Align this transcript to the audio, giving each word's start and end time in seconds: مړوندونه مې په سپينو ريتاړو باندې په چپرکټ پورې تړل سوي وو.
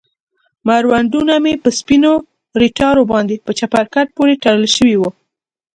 مړوندونه 0.67 1.33
مې 1.43 1.53
په 1.63 1.69
سپينو 1.79 2.13
ريتاړو 2.61 3.03
باندې 3.13 3.35
په 3.45 3.51
چپرکټ 3.59 4.07
پورې 4.17 4.33
تړل 4.43 4.65
سوي 4.77 4.95
وو. 4.97 5.09